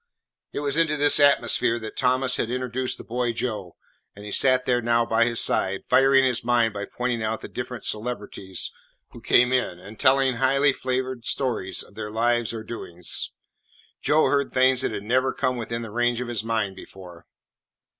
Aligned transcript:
It 0.51 0.61
was 0.61 0.77
into 0.77 0.97
this 0.97 1.19
atmosphere 1.19 1.77
that 1.77 1.95
Thomas 1.95 2.37
had 2.37 2.49
introduced 2.49 2.97
the 2.97 3.03
boy 3.03 3.33
Joe, 3.33 3.75
and 4.15 4.25
he 4.25 4.31
sat 4.31 4.65
there 4.65 4.81
now 4.81 5.05
by 5.05 5.25
his 5.25 5.39
side, 5.39 5.85
firing 5.87 6.23
his 6.23 6.43
mind 6.43 6.73
by 6.73 6.85
pointing 6.85 7.21
out 7.21 7.41
the 7.41 7.47
different 7.47 7.85
celebrities 7.85 8.71
who 9.11 9.21
came 9.21 9.53
in 9.53 9.77
and 9.77 9.99
telling 9.99 10.37
highly 10.37 10.73
flavoured 10.73 11.27
stories 11.27 11.83
of 11.83 11.93
their 11.93 12.09
lives 12.09 12.51
or 12.51 12.63
doings. 12.63 13.29
Joe 14.01 14.25
heard 14.25 14.51
things 14.51 14.81
that 14.81 14.91
had 14.91 15.03
never 15.03 15.31
come 15.33 15.55
within 15.57 15.83
the 15.83 15.91
range 15.91 16.19
of 16.19 16.29
his 16.29 16.43
mind 16.43 16.75
before. 16.75 17.27